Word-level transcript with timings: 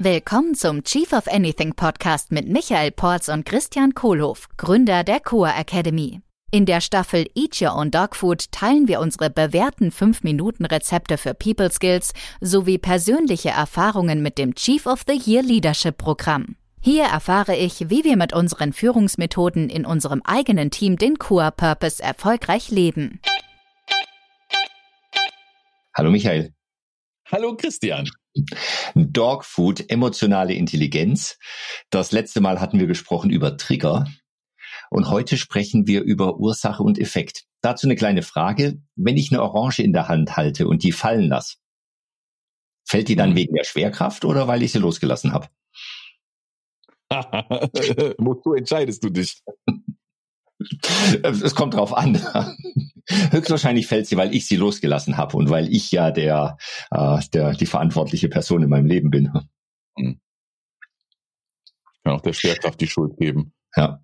Willkommen 0.00 0.54
zum 0.54 0.84
Chief 0.84 1.12
of 1.12 1.26
Anything 1.26 1.74
Podcast 1.74 2.30
mit 2.30 2.46
Michael 2.46 2.92
Porz 2.92 3.28
und 3.28 3.44
Christian 3.44 3.94
Kohlhoff, 3.94 4.48
Gründer 4.56 5.02
der 5.02 5.18
Coa 5.18 5.50
Academy. 5.58 6.20
In 6.52 6.66
der 6.66 6.80
Staffel 6.80 7.26
Eat 7.34 7.60
Your 7.60 7.74
Own 7.74 7.90
Dog 7.90 8.14
Food 8.14 8.52
teilen 8.52 8.86
wir 8.86 9.00
unsere 9.00 9.28
bewährten 9.28 9.90
5-Minuten-Rezepte 9.90 11.18
für 11.18 11.34
People 11.34 11.72
Skills 11.72 12.12
sowie 12.40 12.78
persönliche 12.78 13.48
Erfahrungen 13.48 14.22
mit 14.22 14.38
dem 14.38 14.54
Chief 14.54 14.86
of 14.86 15.02
the 15.08 15.20
Year 15.20 15.42
Leadership 15.42 15.98
Programm. 15.98 16.54
Hier 16.80 17.02
erfahre 17.02 17.56
ich, 17.56 17.90
wie 17.90 18.04
wir 18.04 18.16
mit 18.16 18.32
unseren 18.32 18.72
Führungsmethoden 18.72 19.68
in 19.68 19.84
unserem 19.84 20.22
eigenen 20.22 20.70
Team 20.70 20.96
den 20.96 21.18
Coa 21.18 21.50
Purpose 21.50 22.00
erfolgreich 22.00 22.70
leben. 22.70 23.20
Hallo 25.96 26.12
Michael. 26.12 26.54
Hallo 27.32 27.56
Christian. 27.56 28.08
Dogfood, 28.94 29.90
emotionale 29.90 30.54
Intelligenz. 30.54 31.38
Das 31.90 32.12
letzte 32.12 32.40
Mal 32.40 32.60
hatten 32.60 32.78
wir 32.78 32.86
gesprochen 32.86 33.30
über 33.30 33.56
Trigger 33.56 34.06
und 34.90 35.10
heute 35.10 35.36
sprechen 35.36 35.86
wir 35.86 36.02
über 36.02 36.38
Ursache 36.38 36.82
und 36.82 36.98
Effekt. 36.98 37.44
Dazu 37.60 37.86
eine 37.86 37.96
kleine 37.96 38.22
Frage. 38.22 38.80
Wenn 38.94 39.16
ich 39.16 39.32
eine 39.32 39.42
Orange 39.42 39.82
in 39.82 39.92
der 39.92 40.08
Hand 40.08 40.36
halte 40.36 40.68
und 40.68 40.82
die 40.82 40.92
fallen 40.92 41.28
lasse, 41.28 41.56
fällt 42.84 43.08
die 43.08 43.16
dann 43.16 43.30
mhm. 43.30 43.36
wegen 43.36 43.54
der 43.54 43.64
Schwerkraft 43.64 44.24
oder 44.24 44.48
weil 44.48 44.62
ich 44.62 44.72
sie 44.72 44.78
losgelassen 44.78 45.32
habe? 45.32 45.48
Wozu 48.18 48.54
entscheidest 48.54 49.02
du 49.02 49.10
dich? 49.10 49.42
Es 51.22 51.54
kommt 51.54 51.74
drauf 51.74 51.94
an. 51.94 52.20
Höchstwahrscheinlich 53.30 53.86
fällt 53.86 54.06
sie, 54.06 54.16
weil 54.16 54.34
ich 54.34 54.46
sie 54.46 54.56
losgelassen 54.56 55.16
habe 55.16 55.36
und 55.36 55.50
weil 55.50 55.72
ich 55.72 55.90
ja 55.90 56.10
der, 56.10 56.58
äh, 56.90 57.20
der 57.32 57.54
die 57.54 57.66
verantwortliche 57.66 58.28
Person 58.28 58.62
in 58.62 58.68
meinem 58.68 58.86
Leben 58.86 59.10
bin. 59.10 59.32
Hm. 59.98 60.20
Kann 62.04 62.12
auch 62.12 62.20
der 62.20 62.32
Schwerkraft 62.32 62.80
die 62.80 62.86
Schuld 62.86 63.16
geben. 63.16 63.52
Ja. 63.76 64.02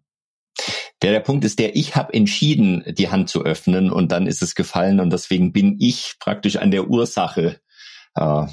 Der, 1.02 1.12
der 1.12 1.20
Punkt 1.20 1.44
ist 1.44 1.58
der, 1.58 1.76
ich 1.76 1.96
habe 1.96 2.14
entschieden, 2.14 2.84
die 2.86 3.10
Hand 3.10 3.28
zu 3.28 3.44
öffnen 3.44 3.90
und 3.90 4.12
dann 4.12 4.26
ist 4.26 4.42
es 4.42 4.54
gefallen 4.54 5.00
und 5.00 5.12
deswegen 5.12 5.52
bin 5.52 5.76
ich 5.80 6.14
praktisch 6.18 6.56
an 6.56 6.70
der 6.70 6.88
Ursache 6.88 7.60
äh, 8.14 8.46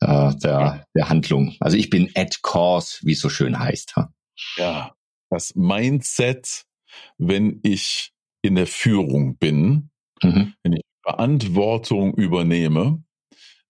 äh, 0.00 0.34
der, 0.36 0.86
der 0.94 1.08
Handlung. 1.08 1.56
Also 1.60 1.76
ich 1.76 1.90
bin 1.90 2.10
at 2.14 2.42
cause, 2.42 2.98
wie 3.02 3.12
es 3.12 3.20
so 3.20 3.28
schön 3.28 3.58
heißt. 3.58 3.94
Ja, 4.56 4.94
das 5.30 5.54
Mindset, 5.54 6.64
wenn 7.16 7.60
ich 7.62 8.12
in 8.42 8.56
der 8.56 8.66
Führung 8.66 9.36
bin, 9.38 9.90
mhm. 10.22 10.54
wenn 10.62 10.74
ich 10.74 10.82
Verantwortung 11.02 12.14
übernehme 12.14 13.02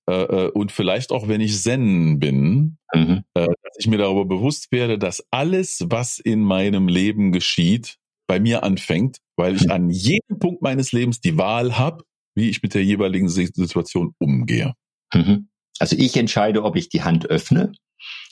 äh, 0.09 0.12
äh, 0.12 0.51
und 0.51 0.73
vielleicht 0.73 1.12
auch 1.12 1.28
wenn 1.28 1.41
ich 1.41 1.61
Zen 1.61 2.19
bin, 2.19 2.78
mhm. 2.95 3.23
äh, 3.34 3.47
dass 3.47 3.77
ich 3.78 3.87
mir 3.87 3.98
darüber 3.98 4.25
bewusst 4.25 4.73
werde, 4.73 4.98
dass 4.98 5.25
alles, 5.31 5.84
was 5.89 6.19
in 6.19 6.43
meinem 6.43 6.89
Leben 6.89 7.33
geschieht, 7.33 7.98
bei 8.27 8.41
mir 8.41 8.62
anfängt, 8.62 9.19
weil 9.37 9.56
ich 9.56 9.65
mhm. 9.65 9.70
an 9.70 9.91
jedem 9.91 10.39
Punkt 10.39 10.62
meines 10.62 10.93
Lebens 10.93 11.20
die 11.20 11.39
Wahl 11.39 11.78
habe, 11.78 12.05
wie 12.34 12.48
ich 12.48 12.62
mit 12.62 12.75
der 12.75 12.84
jeweiligen 12.84 13.28
Situation 13.28 14.15
umgehe. 14.19 14.75
Mhm. 15.15 15.48
Also 15.78 15.97
ich 15.97 16.17
entscheide, 16.17 16.65
ob 16.65 16.77
ich 16.77 16.89
die 16.89 17.03
Hand 17.03 17.27
öffne 17.27 17.73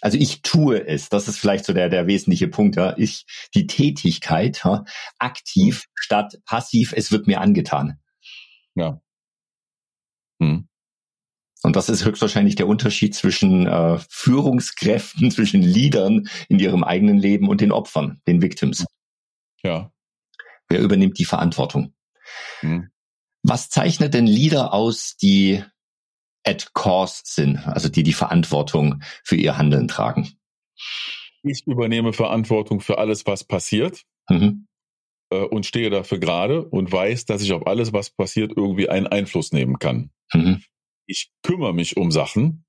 also 0.01 0.19
ich 0.19 0.43
tue 0.43 0.87
es. 0.87 1.09
Das 1.09 1.29
ist 1.29 1.39
vielleicht 1.39 1.65
so 1.65 1.73
der, 1.73 1.89
der 1.89 2.07
wesentliche 2.07 2.49
Punkt. 2.49 2.77
Ja. 2.77 2.95
Ich, 2.97 3.27
die 3.55 3.67
Tätigkeit 3.67 4.63
ja, 4.65 4.85
aktiv 5.19 5.87
statt 5.95 6.39
passiv, 6.45 6.93
es 6.97 7.11
wird 7.13 7.27
mir 7.27 7.41
angetan. 7.41 7.99
Ja. 8.75 9.01
Hm. 10.41 10.69
Und 11.63 11.77
das 11.77 11.91
ist 11.91 12.05
höchstwahrscheinlich 12.05 12.55
der 12.55 12.67
Unterschied 12.67 13.15
zwischen 13.15 13.67
äh, 13.67 13.99
Führungskräften, 14.09 15.31
zwischen 15.31 15.63
Leadern 15.63 16.29
in 16.49 16.59
ihrem 16.59 16.85
eigenen 16.85 17.19
Leben 17.19 17.49
und 17.49 17.61
den 17.61 17.73
Opfern, 17.73 18.21
den 18.27 18.41
Victims. 18.43 18.87
Ja. 19.63 19.93
Wer 20.69 20.81
übernimmt 20.81 21.19
die 21.19 21.25
Verantwortung? 21.25 21.95
Hm. 22.61 22.91
Was 23.43 23.69
zeichnet 23.69 24.15
denn 24.15 24.27
Leader 24.27 24.73
aus, 24.73 25.17
die 25.17 25.65
at 26.45 26.73
cause 26.75 27.23
sind, 27.25 27.59
also 27.67 27.89
die 27.89 28.03
die 28.03 28.13
Verantwortung 28.13 29.03
für 29.25 29.37
ihr 29.37 29.59
Handeln 29.59 29.89
tragen. 29.89 30.33
Ich 31.43 31.67
übernehme 31.67 32.13
Verantwortung 32.13 32.81
für 32.81 32.99
alles, 32.99 33.27
was 33.27 33.45
passiert 33.45 34.03
mhm. 34.29 34.67
äh, 35.31 35.43
und 35.43 35.67
stehe 35.67 35.91
dafür 35.91 36.19
gerade 36.19 36.65
und 36.65 36.91
weiß, 36.91 37.25
dass 37.27 37.43
ich 37.43 37.53
auf 37.53 37.67
alles, 37.67 37.93
was 37.93 38.11
passiert, 38.11 38.53
irgendwie 38.57 38.89
einen 38.89 39.07
Einfluss 39.07 39.53
nehmen 39.53 39.79
kann. 39.79 40.11
Mhm. 40.33 40.63
Ich 41.07 41.31
kümmere 41.43 41.75
mich 41.75 41.97
um 41.97 42.11
Sachen. 42.11 42.65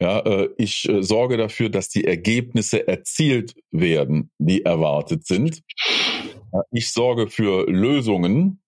Ja, 0.00 0.20
äh, 0.20 0.50
ich 0.58 0.88
äh, 0.88 1.02
sorge 1.02 1.36
dafür, 1.36 1.70
dass 1.70 1.88
die 1.88 2.04
Ergebnisse 2.04 2.86
erzielt 2.86 3.54
werden, 3.70 4.30
die 4.38 4.64
erwartet 4.64 5.26
sind. 5.26 5.62
Ich 6.70 6.92
sorge 6.92 7.28
für 7.28 7.68
Lösungen, 7.68 8.62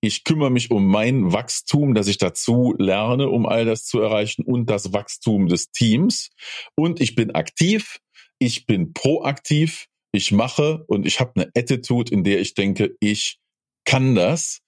ich 0.00 0.24
kümmere 0.24 0.50
mich 0.50 0.70
um 0.70 0.86
mein 0.86 1.32
Wachstum, 1.32 1.94
dass 1.94 2.06
ich 2.06 2.18
dazu 2.18 2.74
lerne, 2.78 3.28
um 3.28 3.46
all 3.46 3.64
das 3.64 3.84
zu 3.84 4.00
erreichen 4.00 4.44
und 4.44 4.70
das 4.70 4.92
Wachstum 4.92 5.48
des 5.48 5.70
Teams. 5.70 6.30
Und 6.76 7.00
ich 7.00 7.14
bin 7.14 7.32
aktiv, 7.32 7.98
ich 8.38 8.66
bin 8.66 8.92
proaktiv, 8.92 9.86
ich 10.12 10.32
mache 10.32 10.84
und 10.86 11.06
ich 11.06 11.20
habe 11.20 11.32
eine 11.36 11.50
Attitude, 11.56 12.12
in 12.12 12.24
der 12.24 12.40
ich 12.40 12.54
denke, 12.54 12.96
ich 13.00 13.38
kann 13.84 14.14
das 14.14 14.60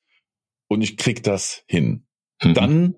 und 0.69 0.83
ich 0.83 0.97
krieg 0.97 1.23
das 1.23 1.63
hin. 1.69 2.07
Mhm. 2.43 2.55
Dann 2.55 2.95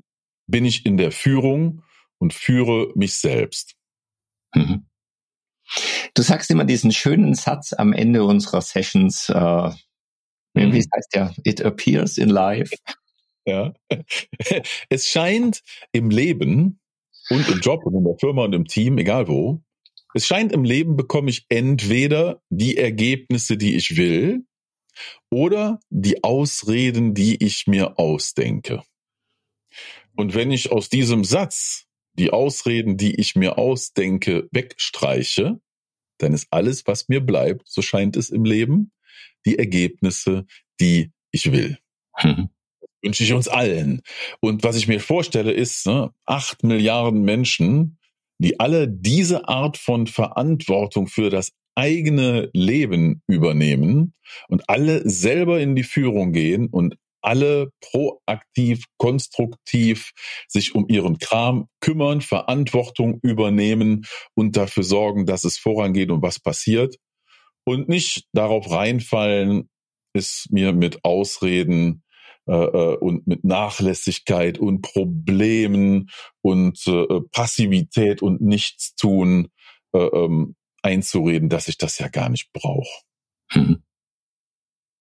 bin 0.47 0.65
ich 0.65 0.87
in 0.87 0.97
der 0.97 1.13
Führung 1.13 1.83
und 2.19 2.33
führe 2.33 2.93
mich 2.95 3.17
selbst. 3.17 3.75
Mhm. 4.55 4.87
Du 6.15 6.23
sagst 6.23 6.51
immer 6.51 6.65
diesen 6.65 6.93
schönen 6.93 7.35
Satz 7.35 7.73
am 7.73 7.93
Ende 7.93 8.25
unserer 8.25 8.61
Sessions, 8.61 9.29
äh, 9.29 9.71
Mhm. 10.55 10.73
Wie 10.73 10.79
heißt 10.79 11.15
der? 11.15 11.35
It 11.45 11.65
appears 11.65 12.19
in 12.19 12.29
life. 12.29 12.75
Ja. 13.45 13.75
Es 14.89 15.09
scheint 15.09 15.63
im 15.91 16.11
Leben 16.11 16.79
und 17.29 17.49
im 17.49 17.59
Job 17.59 17.85
und 17.85 17.97
in 17.97 18.05
der 18.05 18.17
Firma 18.21 18.45
und 18.45 18.53
im 18.53 18.67
Team, 18.67 18.99
egal 18.99 19.27
wo, 19.27 19.61
es 20.15 20.29
scheint 20.29 20.53
im 20.53 20.63
Leben 20.63 20.97
bekomme 20.97 21.31
ich 21.31 21.47
entweder 21.49 22.41
die 22.51 22.77
Ergebnisse, 22.77 23.57
die 23.57 23.75
ich 23.75 23.97
will, 23.97 24.45
oder 25.31 25.81
die 25.91 26.23
Ausreden, 26.23 27.15
die 27.15 27.43
ich 27.43 27.67
mir 27.67 27.99
ausdenke. 27.99 28.83
Und 30.15 30.35
wenn 30.35 30.51
ich 30.51 30.71
aus 30.71 30.89
diesem 30.89 31.25
Satz 31.25 31.87
die 32.15 32.31
Ausreden, 32.31 32.99
die 32.99 33.19
ich 33.19 33.35
mir 33.35 33.57
ausdenke, 33.57 34.49
wegstreiche, 34.53 35.59
dann 36.19 36.35
ist 36.35 36.49
alles, 36.51 36.87
was 36.87 37.09
mir 37.09 37.21
bleibt, 37.21 37.63
so 37.67 37.81
scheint 37.81 38.17
es 38.17 38.29
im 38.29 38.45
Leben, 38.45 38.93
die 39.47 39.59
Ergebnisse, 39.59 40.47
die 40.81 41.11
ich 41.31 41.53
will. 41.53 41.79
Mhm. 42.23 42.49
Wünsche 43.03 43.25
ich 43.25 43.33
uns 43.33 43.49
allen. 43.49 44.03
Und 44.41 44.63
was 44.63 44.77
ich 44.77 44.87
mir 44.87 45.01
vorstelle, 45.01 45.53
ist, 45.53 45.87
ne, 45.87 46.13
acht 46.27 46.63
Milliarden 46.63 47.23
Menschen, 47.23 47.99
die 48.39 48.61
alle 48.61 48.89
diese 48.89 49.49
Art 49.49 49.77
von 49.77 50.07
Verantwortung 50.07 51.09
für 51.09 51.31
das 51.31 51.53
eigene 51.75 52.51
Leben 52.53 53.23
übernehmen 53.27 54.15
und 54.49 54.69
alle 54.69 55.09
selber 55.09 55.61
in 55.61 55.75
die 55.75 55.85
Führung 55.85 56.33
gehen 56.33 56.69
und 56.69 56.97
alle 57.23 57.71
proaktiv, 57.81 58.85
konstruktiv 58.99 60.11
sich 60.49 60.75
um 60.75 60.87
ihren 60.89 61.19
Kram 61.19 61.69
kümmern, 61.81 62.21
Verantwortung 62.21 63.21
übernehmen 63.23 64.05
und 64.35 64.57
dafür 64.57 64.83
sorgen, 64.83 65.25
dass 65.25 65.45
es 65.45 65.57
vorangeht 65.57 66.11
und 66.11 66.23
was 66.23 66.41
passiert 66.41 66.97
und 67.65 67.89
nicht 67.89 68.27
darauf 68.33 68.71
reinfallen, 68.71 69.69
es 70.13 70.47
mir 70.51 70.73
mit 70.73 71.05
Ausreden 71.05 72.03
äh, 72.47 72.53
äh, 72.53 72.97
und 72.97 73.27
mit 73.27 73.45
Nachlässigkeit 73.45 74.59
und 74.59 74.83
Problemen 74.83 76.11
und 76.41 76.85
äh, 76.87 77.21
Passivität 77.31 78.21
und 78.21 78.41
Nichtstun 78.41 79.49
äh, 79.93 79.99
ähm, 79.99 80.57
einzureden, 80.83 81.49
dass 81.49 81.69
ich 81.69 81.79
das 81.79 81.99
ja 81.99 82.09
gar 82.09 82.29
nicht 82.29 82.53
brauche. 82.53 83.05
Mhm. 83.55 83.83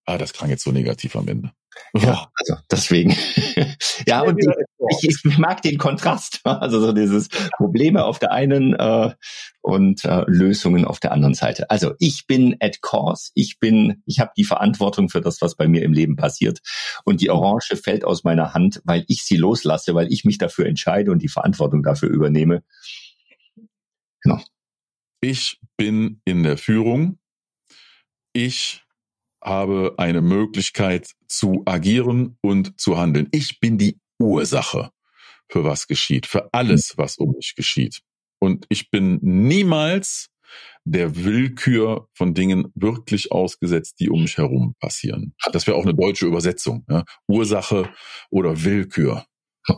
Ah, 0.06 0.18
das 0.18 0.32
klang 0.32 0.50
jetzt 0.50 0.64
so 0.64 0.72
negativ 0.72 1.16
am 1.16 1.28
Ende. 1.28 1.52
Ja, 1.94 2.30
also 2.34 2.56
deswegen. 2.70 3.14
ja, 4.06 4.22
und 4.22 4.38
ich, 4.38 5.08
ich, 5.24 5.38
mag 5.38 5.62
den 5.62 5.78
Kontrast. 5.78 6.40
Also 6.62 6.80
so 6.80 6.92
dieses 6.92 7.28
Probleme 7.56 8.04
auf 8.04 8.18
der 8.18 8.32
einen 8.32 8.74
äh, 8.74 9.14
und 9.62 10.04
äh, 10.04 10.24
Lösungen 10.26 10.84
auf 10.84 11.00
der 11.00 11.12
anderen 11.12 11.34
Seite. 11.34 11.70
Also 11.70 11.94
ich 11.98 12.26
bin 12.26 12.56
at 12.60 12.82
cause, 12.82 13.30
ich 13.34 13.58
bin, 13.58 14.02
ich 14.06 14.20
habe 14.20 14.32
die 14.36 14.44
Verantwortung 14.44 15.08
für 15.08 15.20
das, 15.20 15.40
was 15.40 15.56
bei 15.56 15.66
mir 15.66 15.82
im 15.82 15.92
Leben 15.92 16.16
passiert. 16.16 16.60
Und 17.04 17.20
die 17.20 17.30
Orange 17.30 17.76
fällt 17.76 18.04
aus 18.04 18.24
meiner 18.24 18.54
Hand, 18.54 18.80
weil 18.84 19.04
ich 19.08 19.24
sie 19.24 19.36
loslasse, 19.36 19.94
weil 19.94 20.12
ich 20.12 20.24
mich 20.24 20.38
dafür 20.38 20.66
entscheide 20.66 21.10
und 21.10 21.22
die 21.22 21.28
Verantwortung 21.28 21.82
dafür 21.82 22.08
übernehme. 22.08 22.62
Genau. 24.22 24.40
Ich 25.20 25.60
bin 25.76 26.20
in 26.24 26.42
der 26.42 26.58
Führung. 26.58 27.18
Ich 28.32 28.81
habe 29.42 29.94
eine 29.98 30.22
Möglichkeit 30.22 31.12
zu 31.28 31.62
agieren 31.66 32.38
und 32.40 32.80
zu 32.80 32.98
handeln. 32.98 33.28
Ich 33.32 33.60
bin 33.60 33.78
die 33.78 33.98
Ursache 34.18 34.90
für 35.48 35.64
was 35.64 35.86
geschieht, 35.86 36.26
für 36.26 36.48
alles, 36.52 36.94
was 36.96 37.18
um 37.18 37.32
mich 37.32 37.54
geschieht. 37.56 38.00
Und 38.38 38.66
ich 38.68 38.90
bin 38.90 39.18
niemals 39.22 40.28
der 40.84 41.16
Willkür 41.16 42.08
von 42.14 42.34
Dingen 42.34 42.72
wirklich 42.74 43.30
ausgesetzt, 43.30 44.00
die 44.00 44.10
um 44.10 44.22
mich 44.22 44.36
herum 44.38 44.74
passieren. 44.80 45.34
Das 45.52 45.66
wäre 45.66 45.76
auch 45.76 45.84
eine 45.84 45.94
deutsche 45.94 46.26
Übersetzung. 46.26 46.84
Ja? 46.88 47.04
Ursache 47.28 47.88
oder 48.30 48.64
Willkür. 48.64 49.24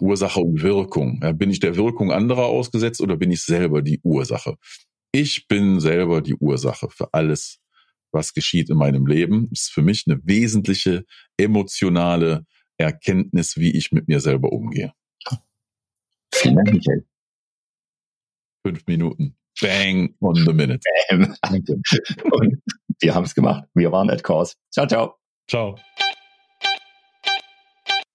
Ursache 0.00 0.40
und 0.40 0.62
Wirkung. 0.62 1.20
Ja, 1.22 1.32
bin 1.32 1.50
ich 1.50 1.60
der 1.60 1.76
Wirkung 1.76 2.10
anderer 2.10 2.46
ausgesetzt 2.46 3.02
oder 3.02 3.16
bin 3.16 3.30
ich 3.30 3.42
selber 3.42 3.82
die 3.82 4.00
Ursache? 4.02 4.56
Ich 5.12 5.46
bin 5.46 5.78
selber 5.78 6.22
die 6.22 6.34
Ursache 6.34 6.88
für 6.90 7.12
alles, 7.12 7.58
was 8.14 8.32
geschieht 8.32 8.70
in 8.70 8.78
meinem 8.78 9.06
Leben. 9.06 9.50
Das 9.50 9.62
ist 9.62 9.72
für 9.72 9.82
mich 9.82 10.04
eine 10.06 10.20
wesentliche 10.24 11.04
emotionale 11.36 12.46
Erkenntnis, 12.78 13.56
wie 13.56 13.76
ich 13.76 13.92
mit 13.92 14.08
mir 14.08 14.20
selber 14.20 14.52
umgehe. 14.52 14.92
Vielen 16.32 16.56
Dank, 16.56 16.72
Michael. 16.72 17.06
Fünf 18.66 18.86
Minuten. 18.86 19.36
Bang 19.60 20.14
on 20.20 20.34
the 20.34 20.52
minute. 20.52 20.80
Bam. 21.10 21.36
Und 22.32 22.62
wir 23.00 23.14
haben 23.14 23.24
es 23.24 23.34
gemacht. 23.34 23.64
Wir 23.74 23.92
waren 23.92 24.10
at 24.10 24.22
course. 24.22 24.54
Ciao, 24.70 24.86
ciao. 24.86 25.16
Ciao. 25.48 25.78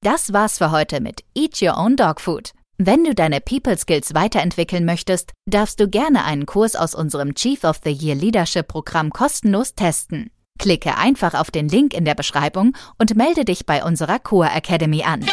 Das 0.02 0.34
war's 0.34 0.58
für 0.58 0.72
heute 0.72 1.02
mit 1.02 1.24
Eat 1.36 1.62
Your 1.62 1.78
Own 1.78 1.96
Dog 1.96 2.22
Food. 2.22 2.52
Wenn 2.82 3.04
du 3.04 3.14
deine 3.14 3.42
People 3.42 3.78
Skills 3.78 4.14
weiterentwickeln 4.14 4.86
möchtest, 4.86 5.34
darfst 5.46 5.82
du 5.82 5.90
gerne 5.90 6.24
einen 6.24 6.46
Kurs 6.46 6.78
aus 6.78 6.96
unserem 6.96 7.36
Chief 7.36 7.66
of 7.66 7.82
the 7.84 7.92
Year 7.92 8.16
Leadership 8.16 8.70
Programm 8.70 9.10
kostenlos 9.10 9.76
testen. 9.76 10.32
Klicke 10.60 10.96
einfach 10.96 11.34
auf 11.34 11.52
den 11.52 11.68
Link 11.68 11.94
in 11.94 12.06
der 12.06 12.16
Beschreibung 12.16 12.78
und 12.98 13.18
melde 13.18 13.44
dich 13.44 13.66
bei 13.66 13.84
unserer 13.84 14.18
Core 14.18 14.52
Academy 14.56 15.04
an. 15.04 15.26